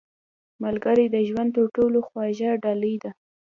•ملګری 0.63 1.05
د 1.11 1.17
ژوند 1.27 1.49
تر 1.55 1.65
ټولو 1.75 1.97
خوږه 2.07 2.51
ډالۍ 2.63 2.95
ده. 3.03 3.11